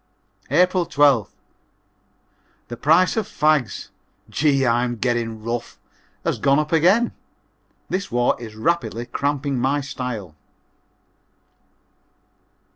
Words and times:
April 0.49 0.87
12th. 0.87 1.29
The 2.69 2.75
price 2.75 3.15
of 3.15 3.27
fags 3.27 3.89
(gee! 4.31 4.65
I'm 4.65 4.95
getting 4.95 5.43
rough) 5.43 5.77
has 6.25 6.39
gone 6.39 6.57
up 6.57 6.71
again. 6.71 7.11
This 7.87 8.09
war 8.11 8.35
is 8.41 8.55
rapidly 8.55 9.05
cramping 9.05 9.59
my 9.59 9.79
style. 9.81 10.33